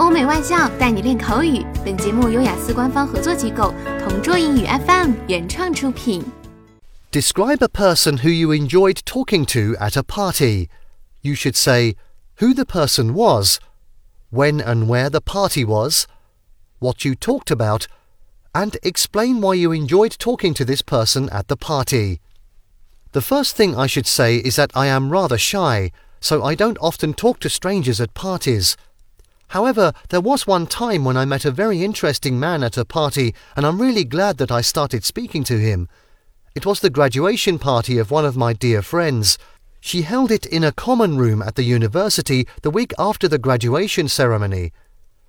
[0.00, 1.62] 欧美外教带你练口语。
[1.84, 6.24] 本节目由雅思官方合作机构同桌英语 FM 原创出品。
[7.12, 10.68] Describe a person who you enjoyed talking to at a party.
[11.20, 11.96] You should say
[12.38, 13.58] who the person was,
[14.32, 16.06] when and where the party was,
[16.78, 17.86] what you talked about,
[18.52, 22.20] and explain why you enjoyed talking to this person at the party.
[23.12, 25.90] The first thing I should say is that I am rather shy,
[26.20, 28.78] so I don't often talk to strangers at parties.
[29.49, 33.33] However, there was one time when I met a very interesting man at a party,
[33.55, 35.87] and I'm really glad that I started speaking to him.
[36.55, 39.37] It was the graduation party of one of my dear friends.
[39.79, 44.07] She held it in a common room at the university the week after the graduation
[44.07, 44.71] ceremony.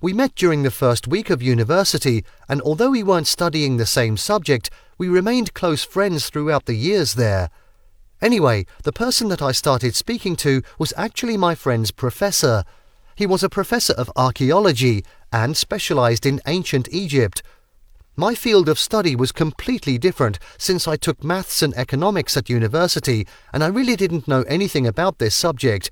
[0.00, 4.16] We met during the first week of university, and although we weren't studying the same
[4.16, 7.50] subject, we remained close friends throughout the years there.
[8.22, 12.64] Anyway, the person that I started speaking to was actually my friend's professor.
[13.20, 17.42] He was a professor of archaeology and specialized in ancient Egypt.
[18.16, 23.26] My field of study was completely different since I took maths and economics at university
[23.52, 25.90] and I really didn't know anything about this subject.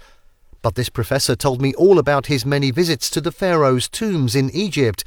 [0.63, 4.49] But this professor told me all about his many visits to the pharaoh's tombs in
[4.55, 5.05] Egypt.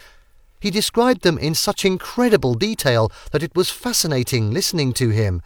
[0.60, 5.42] He described them in such incredible detail that it was fascinating listening to him.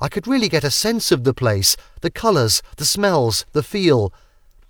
[0.00, 4.12] I could really get a sense of the place, the colours, the smells, the feel.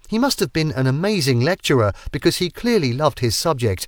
[0.08, 3.86] He must have been an amazing lecturer because he clearly loved his subject.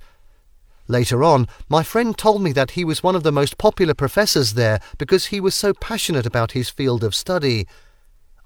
[0.87, 4.55] Later on, my friend told me that he was one of the most popular professors
[4.55, 7.67] there because he was so passionate about his field of study.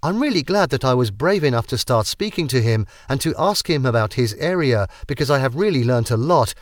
[0.03, 3.35] I'm really glad that I was brave enough to start speaking to him and to
[3.39, 6.55] ask him about his area because I have really learnt a lot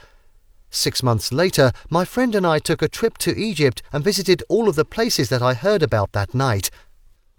[0.75, 4.71] Six months later, my friend and I took a trip to Egypt and visited all
[4.71, 6.71] of the places that I heard about that night.